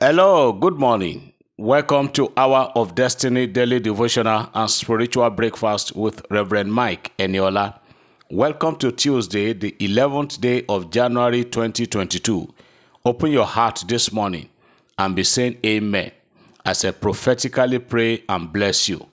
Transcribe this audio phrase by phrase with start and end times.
[0.00, 1.32] Hello, good morning.
[1.56, 7.80] Welcome to Hour of Destiny Daily Devotional and Spiritual Breakfast with Reverend Mike Eniola.
[8.30, 12.54] Welcome to Tuesday, the 11th day of January 2022.
[13.04, 14.48] Open your heart this morning
[14.98, 16.12] and be saying Amen
[16.64, 19.04] as I prophetically pray and bless you.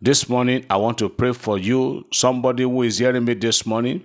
[0.00, 4.02] This morning, I want to pray for you, somebody who is hearing me this morning,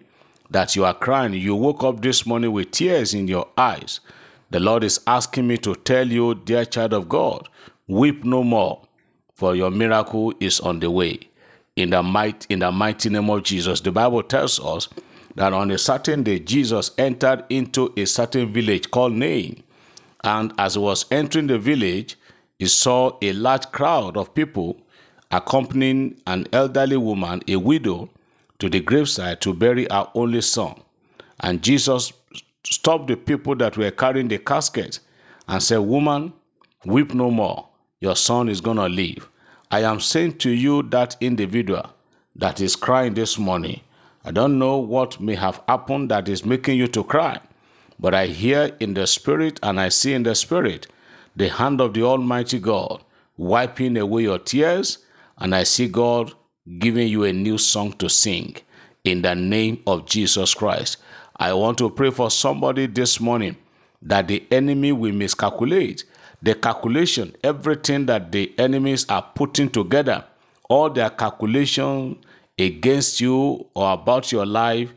[0.49, 1.35] that you are crying.
[1.35, 4.01] You woke up this morning with tears in your eyes.
[4.49, 7.49] The Lord is asking me to tell you, dear child of God,
[7.87, 8.81] weep no more,
[9.35, 11.19] for your miracle is on the way.
[11.75, 14.87] In the might, in the mighty name of Jesus, the Bible tells us
[15.35, 19.63] that on a certain day Jesus entered into a certain village called Nain,
[20.23, 22.15] and as he was entering the village,
[22.57, 24.77] he saw a large crowd of people
[25.29, 28.09] accompanying an elderly woman, a widow,
[28.59, 30.81] to the graveside to bury her only son.
[31.41, 32.11] And Jesus
[32.73, 34.99] stopped the people that were carrying the casket
[35.47, 36.33] and said, Woman,
[36.85, 37.67] weep no more.
[37.99, 39.27] Your son is going to live.
[39.71, 41.89] I am saying to you, that individual
[42.35, 43.81] that is crying this morning,
[44.23, 47.39] I don't know what may have happened that is making you to cry,
[47.99, 50.87] but I hear in the spirit and I see in the spirit
[51.35, 53.03] the hand of the Almighty God
[53.37, 54.99] wiping away your tears,
[55.37, 56.33] and I see God
[56.79, 58.57] giving you a new song to sing
[59.03, 60.97] in the name of Jesus Christ.
[61.39, 63.57] I want to pray for somebody this morning
[64.01, 66.03] that the enemy will miscalculate
[66.41, 70.23] the calculation, everything that the enemies are putting together,
[70.69, 72.17] all their calculation
[72.57, 74.91] against you or about your life,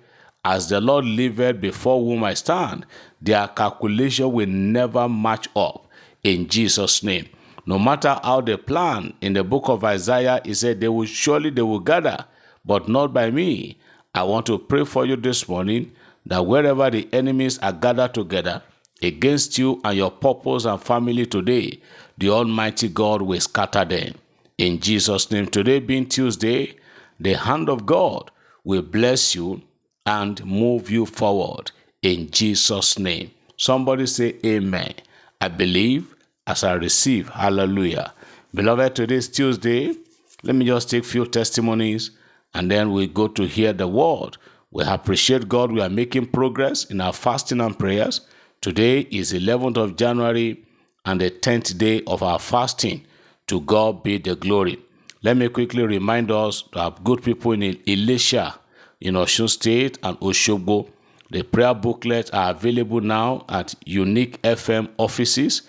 [0.45, 2.87] as the Lord liveth before whom I stand,
[3.21, 5.87] their calculation will never match up
[6.25, 7.29] in Jesus' name.
[7.67, 11.51] No matter how they plan, in the book of Isaiah, he said, They will surely
[11.51, 12.25] they will gather,
[12.65, 13.77] but not by me.
[14.15, 15.93] I want to pray for you this morning
[16.27, 18.63] that wherever the enemies are gathered together
[19.03, 21.81] against you and your purpose and family today,
[22.19, 24.15] the Almighty God will scatter them.
[24.59, 26.77] In Jesus' name, today being Tuesday,
[27.19, 28.31] the hand of God
[28.65, 29.62] will bless you
[30.06, 31.71] and move you forward.
[32.03, 33.31] In Jesus' name.
[33.56, 34.94] Somebody say, Amen.
[35.41, 36.15] I believe
[36.47, 37.28] as I receive.
[37.31, 38.12] Hallelujah.
[38.55, 39.94] Beloved, today is Tuesday.
[40.43, 42.11] Let me just take few testimonies
[42.55, 44.37] and then we go to hear the word.
[44.72, 45.72] We appreciate God.
[45.72, 48.20] We are making progress in our fasting and prayers.
[48.60, 50.62] Today is 11th of January
[51.04, 53.04] and the 10th day of our fasting.
[53.48, 54.78] To God be the glory.
[55.22, 58.54] Let me quickly remind us to have good people in Ilesha,
[59.00, 60.88] in Osun State and Oshogbo.
[61.31, 65.62] The prayer booklets are available now at Unique FM offices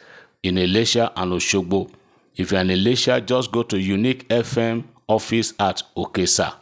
[0.43, 1.89] in Ilesha and Oshogbo.
[2.35, 6.60] If you're in Ilesha, just go to Unique FM office at Okesa.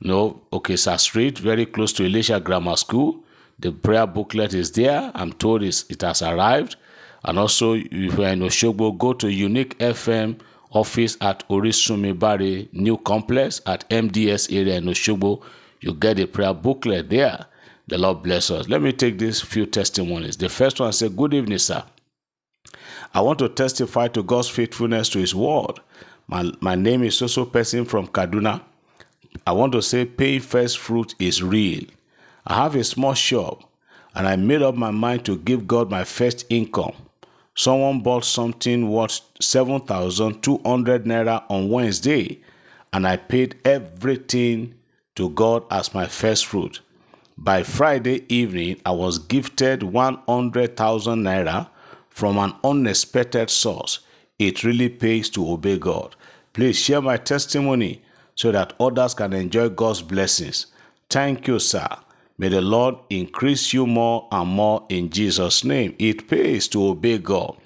[0.00, 3.24] No, Okesa Street, very close to Ilesha Grammar School.
[3.58, 5.10] The prayer booklet is there.
[5.14, 6.76] I'm told it has arrived.
[7.24, 10.38] And also, if you're in Oshogbo, go to Unique FM
[10.70, 15.42] office at Orisumi Bari New Complex at MDS area in Oshogbo.
[15.80, 17.46] You get a prayer booklet there.
[17.88, 18.68] The Lord bless us.
[18.68, 20.36] Let me take these few testimonies.
[20.36, 21.82] The first one says, Good evening, sir.
[23.14, 25.80] I want to testify to God's faithfulness to His word.
[26.26, 28.60] My, my name is Soso Person from Kaduna.
[29.46, 31.84] I want to say paying first fruit is real.
[32.46, 33.64] I have a small shop
[34.14, 36.94] and I made up my mind to give God my first income.
[37.54, 42.40] Someone bought something worth 7,200 naira on Wednesday
[42.92, 44.74] and I paid everything
[45.16, 46.80] to God as my first fruit.
[47.36, 51.68] By Friday evening, I was gifted 100,000 naira
[52.08, 54.00] from an unexpected source.
[54.38, 56.14] It really pays to obey God.
[56.52, 58.02] Please share my testimony
[58.38, 60.66] so that others can enjoy God's blessings.
[61.10, 61.88] Thank you, sir.
[62.38, 65.96] May the Lord increase you more and more in Jesus' name.
[65.98, 67.56] It pays to obey God.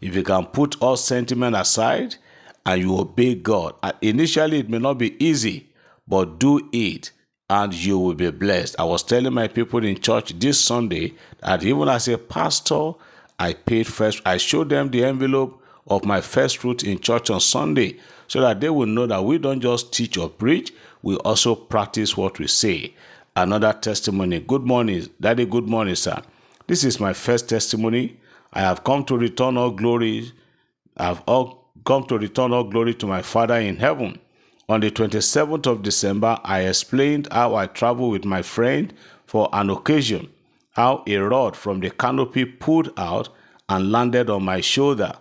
[0.00, 2.16] If you can put all sentiment aside
[2.64, 5.68] and you obey God, initially it may not be easy,
[6.08, 7.10] but do it
[7.50, 8.76] and you will be blessed.
[8.78, 12.92] I was telling my people in church this Sunday that even as a pastor,
[13.38, 14.22] I paid first.
[14.24, 17.98] I showed them the envelope of my first fruit in church on Sunday
[18.28, 22.16] so that they will know that we don't just teach or preach, we also practice
[22.16, 22.94] what we say.
[23.34, 24.40] Another testimony.
[24.40, 25.46] Good morning, Daddy.
[25.46, 26.22] Good morning, sir.
[26.66, 28.18] This is my first testimony.
[28.52, 30.32] I have come to return all glory.
[30.96, 34.18] I have all come to return all glory to my Father in heaven.
[34.68, 38.92] On the 27th of December, I explained how I traveled with my friend
[39.26, 40.28] for an occasion,
[40.72, 43.28] how a rod from the canopy pulled out
[43.68, 45.12] and landed on my shoulder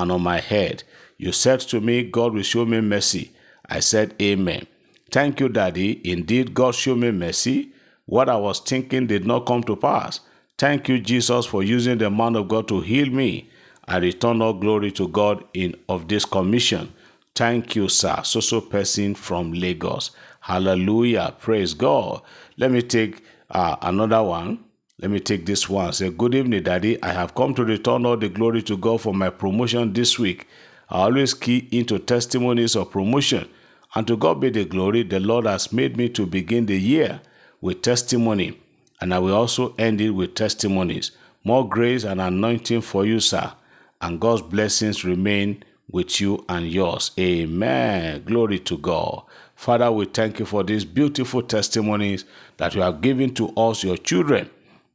[0.00, 0.82] and on my head.
[1.18, 3.32] You said to me, God will show me mercy.
[3.68, 4.66] I said, Amen.
[5.10, 6.00] Thank you, Daddy.
[6.10, 7.72] Indeed, God showed me mercy.
[8.06, 10.20] What I was thinking did not come to pass.
[10.56, 13.48] Thank you, Jesus, for using the man of God to heal me.
[13.86, 16.92] I return all glory to God in of this commission.
[17.34, 18.20] Thank you, sir.
[18.24, 20.10] So so person from Lagos.
[20.40, 21.34] Hallelujah.
[21.38, 22.22] Praise God.
[22.56, 24.64] Let me take uh, another one.
[25.00, 25.94] Let me take this one.
[25.94, 27.02] Say, Good evening, Daddy.
[27.02, 30.46] I have come to return all the glory to God for my promotion this week.
[30.90, 33.48] I always key into testimonies of promotion.
[33.94, 37.22] And to God be the glory, the Lord has made me to begin the year
[37.62, 38.60] with testimony.
[39.00, 41.12] And I will also end it with testimonies.
[41.44, 43.54] More grace and anointing for you, sir.
[44.02, 47.12] And God's blessings remain with you and yours.
[47.18, 48.22] Amen.
[48.24, 49.22] Glory to God.
[49.56, 52.26] Father, we thank you for these beautiful testimonies
[52.58, 54.50] that you have given to us, your children.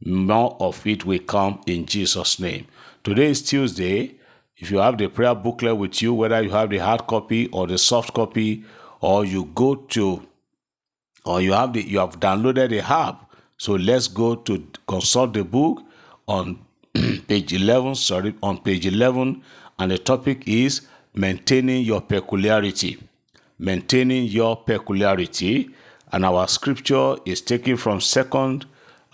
[0.05, 2.67] More of it will come in Jesus' name.
[3.03, 4.15] Today is Tuesday.
[4.55, 7.65] If you have the prayer booklet with you, whether you have the hard copy or
[7.65, 8.63] the soft copy,
[9.01, 10.21] or you go to
[11.25, 15.43] or you have the you have downloaded the app, so let's go to consult the
[15.43, 15.81] book
[16.27, 16.59] on
[17.27, 19.41] page 11, sorry, on page 11,
[19.79, 23.01] and the topic is maintaining your peculiarity.
[23.57, 25.69] Maintaining your peculiarity,
[26.11, 28.65] and our scripture is taken from second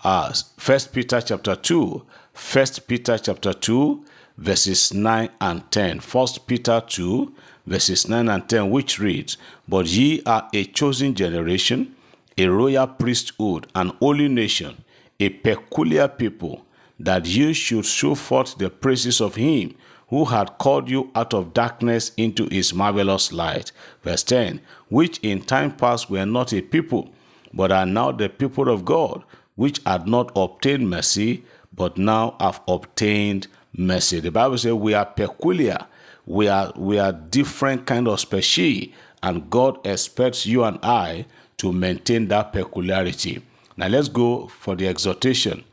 [0.04, 2.06] as 1 Peter chapter 2,
[2.52, 4.04] 1 Peter chapter 2,
[4.38, 5.98] verses 9 and 10.
[5.98, 7.34] 1 Peter 2,
[7.66, 11.96] verses 9 and 10, which reads, But ye are a chosen generation,
[12.38, 14.84] a royal priesthood, an holy nation,
[15.18, 16.64] a peculiar people,
[17.00, 19.74] that ye should show forth the praises of him
[20.10, 23.72] who had called you out of darkness into his marvelous light.
[24.04, 24.60] Verse 10,
[24.90, 27.10] which in time past were not a people,
[27.52, 29.24] but are now the people of God
[29.54, 33.46] which had not obtained mercy, but now have obtained
[33.76, 34.20] mercy.
[34.20, 35.78] The Bible says we are peculiar.
[36.26, 41.26] We are we are different kind of species, and God expects you and I
[41.58, 43.42] to maintain that peculiarity.
[43.76, 45.64] Now let's go for the exhortation.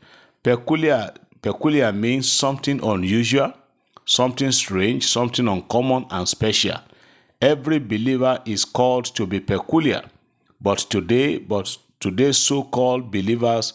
[0.42, 1.12] Peculiar
[1.42, 3.52] peculiar means something unusual,
[4.04, 6.78] something strange, something uncommon and special.
[7.40, 10.02] Every believer is called to be peculiar,
[10.60, 13.74] but today, but Today's so called believers,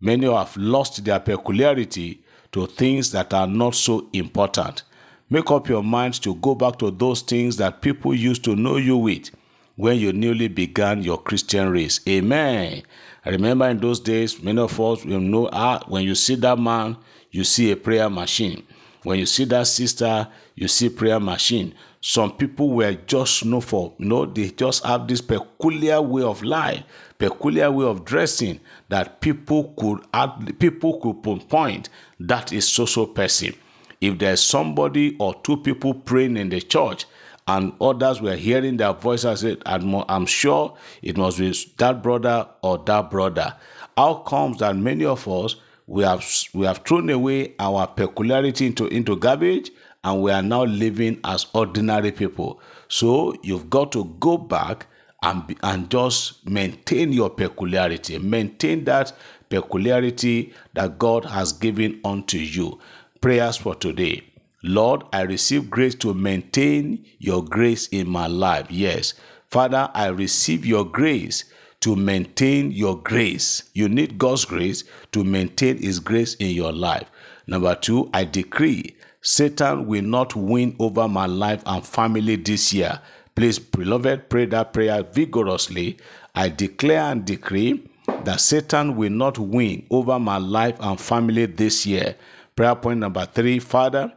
[0.00, 4.82] many have lost their peculiarity to things that are not so important.
[5.28, 8.78] Make up your mind to go back to those things that people used to know
[8.78, 9.28] you with
[9.74, 12.00] when you newly began your Christian race.
[12.08, 12.82] Amen.
[13.26, 16.58] I remember in those days, many of us will know ah, when you see that
[16.58, 16.96] man,
[17.30, 18.62] you see a prayer machine.
[19.02, 21.74] When you see that sister, you see prayer machine.
[22.08, 26.40] Some people were just known for, you know, they just have this peculiar way of
[26.44, 26.84] life,
[27.18, 28.60] peculiar way of dressing
[28.90, 31.88] that people could add, people could pinpoint
[32.20, 33.54] that is so-so person.
[34.00, 37.06] If there's somebody or two people praying in the church
[37.48, 42.78] and others were hearing their voices, I'm, I'm sure it must be that brother or
[42.86, 43.52] that brother.
[43.96, 45.56] How comes that many of us
[45.88, 49.70] we have we have thrown away our peculiarity into, into garbage
[50.06, 52.60] and we are now living as ordinary people.
[52.86, 54.86] So you've got to go back
[55.24, 58.16] and, and just maintain your peculiarity.
[58.18, 59.12] Maintain that
[59.48, 62.78] peculiarity that God has given unto you.
[63.20, 64.22] Prayers for today.
[64.62, 68.68] Lord, I receive grace to maintain your grace in my life.
[68.70, 69.14] Yes.
[69.50, 71.46] Father, I receive your grace
[71.80, 73.64] to maintain your grace.
[73.74, 77.10] You need God's grace to maintain His grace in your life.
[77.48, 83.00] Number two, I decree Satan will not win over my life and family this year.
[83.34, 85.98] Please, beloved, pray that prayer vigorously.
[86.34, 87.88] I declare and decree
[88.24, 92.16] that Satan will not win over my life and family this year.
[92.54, 94.12] Prayer point number three Father,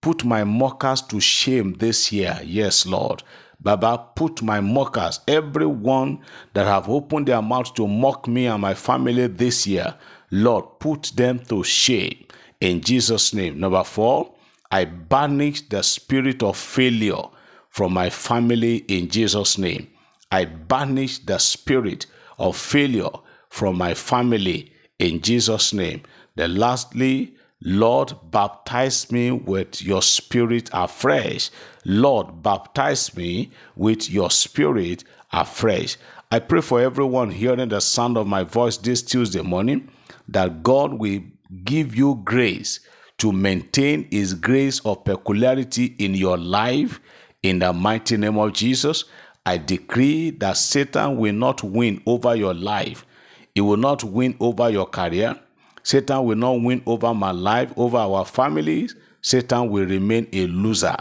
[0.00, 2.40] put my mockers to shame this year.
[2.44, 3.22] Yes, Lord.
[3.60, 6.18] Baba, put my mockers, everyone
[6.52, 9.94] that have opened their mouths to mock me and my family this year,
[10.30, 12.26] Lord, put them to shame
[12.60, 13.58] in Jesus' name.
[13.58, 14.33] Number four,
[14.74, 17.22] I banish the spirit of failure
[17.68, 19.86] from my family in Jesus' name.
[20.32, 22.06] I banish the spirit
[22.40, 23.10] of failure
[23.50, 26.02] from my family in Jesus' name.
[26.34, 31.52] Then lastly, Lord, baptize me with your spirit afresh.
[31.84, 35.96] Lord, baptize me with your spirit afresh.
[36.32, 39.88] I pray for everyone hearing the sound of my voice this Tuesday morning
[40.26, 41.20] that God will
[41.62, 42.80] give you grace
[43.18, 47.00] to maintain his grace of peculiarity in your life
[47.42, 49.04] in the mighty name of Jesus.
[49.46, 53.04] I decree that Satan will not win over your life.
[53.54, 55.38] He will not win over your career.
[55.82, 58.96] Satan will not win over my life, over our families.
[59.20, 60.96] Satan will remain a loser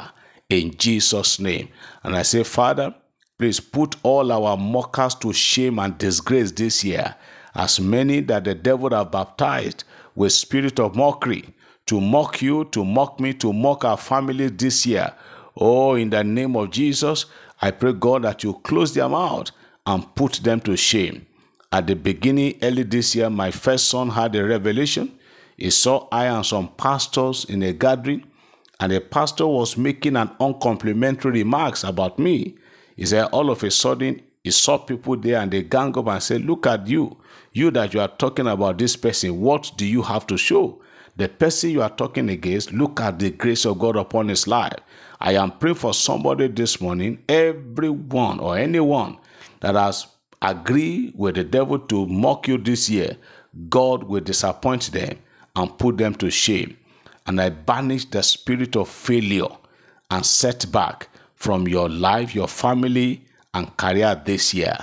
[0.49, 1.69] in Jesus' name.
[2.03, 2.93] And I say, Father,
[3.39, 7.15] please put all our mockers to shame and disgrace this year,
[7.55, 11.52] as many that the devil have baptized with spirit of mockery
[11.85, 15.13] to mock you, to mock me, to mock our family this year.
[15.55, 17.25] Oh, in the name of Jesus,
[17.61, 19.51] I pray, God, that you close their mouth
[19.85, 21.25] and put them to shame.
[21.71, 25.11] At the beginning, early this year, my first son had a revelation.
[25.57, 28.25] He saw I and some pastors in a gathering,
[28.79, 32.55] and the pastor was making an uncomplimentary remarks about me.
[32.95, 36.21] He said, all of a sudden, he saw people there and they gang up and
[36.21, 37.17] said, Look at you.
[37.53, 40.81] You that you are talking about this person, what do you have to show?
[41.15, 44.79] The person you are talking against, look at the grace of God upon his life.
[45.19, 49.17] I am praying for somebody this morning, everyone or anyone
[49.59, 50.07] that has
[50.41, 53.17] agreed with the devil to mock you this year,
[53.69, 55.19] God will disappoint them
[55.55, 56.77] and put them to shame.
[57.25, 59.47] And I banish the spirit of failure
[60.11, 64.75] and setback from your life, your family, and career this year.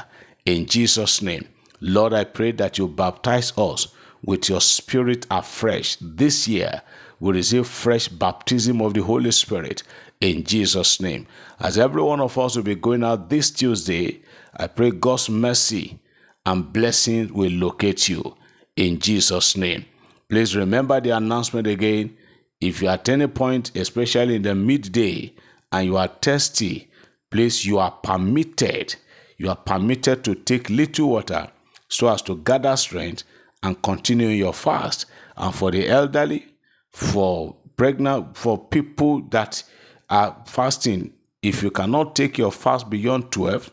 [0.46, 1.46] In Jesus' name,
[1.80, 3.88] Lord, I pray that you baptize us
[4.24, 5.96] with your spirit afresh.
[6.00, 6.82] This year,
[7.18, 9.82] we receive fresh baptism of the Holy Spirit
[10.20, 11.26] in Jesus' name.
[11.58, 14.22] As every one of us will be going out this Tuesday,
[14.56, 15.98] I pray God's mercy
[16.46, 18.36] and blessing will locate you
[18.76, 19.84] in Jesus' name.
[20.28, 22.16] Please remember the announcement again.
[22.60, 25.34] If you at any point, especially in the midday,
[25.72, 26.90] and you are thirsty,
[27.30, 28.94] please, you are permitted.
[29.36, 31.48] You are permitted to take little water
[31.88, 33.24] so as to gather strength
[33.62, 35.06] and continue your fast.
[35.36, 36.46] And for the elderly,
[36.90, 39.62] for pregnant, for people that
[40.08, 41.12] are fasting,
[41.42, 43.70] if you cannot take your fast beyond 12,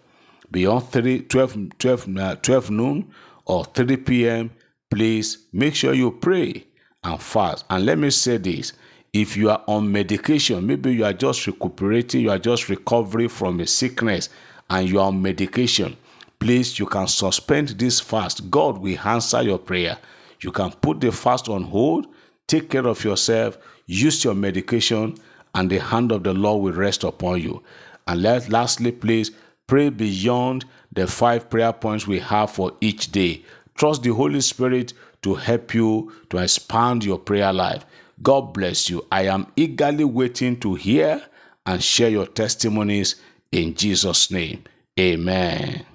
[0.52, 3.12] beyond 3, 12, 12, uh, 12 noon
[3.46, 4.52] or 3 p.m.,
[4.90, 6.66] please make sure you pray
[7.04, 7.66] and fast.
[7.70, 8.74] And let me say this
[9.14, 13.60] if you are on medication, maybe you are just recuperating, you are just recovering from
[13.60, 14.30] a sickness,
[14.70, 15.98] and you are on medication,
[16.40, 18.50] please, you can suspend this fast.
[18.50, 19.98] God will answer your prayer.
[20.42, 22.08] You can put the fast on hold,
[22.48, 25.18] take care of yourself, use your medication,
[25.56, 27.64] and the hand of the Lord will rest upon you.
[28.08, 29.32] And let, lastly, please
[29.66, 33.44] pray beyond the five prayer points we have for each day.
[33.76, 37.86] Trust the Holy Spirit to help you to expand your prayer life.
[38.22, 39.06] God bless you.
[39.12, 41.22] I am eagerly waiting to hear
[41.66, 43.16] and share your testimonies
[43.52, 44.64] in Jesus' name.
[45.00, 45.86] Amen.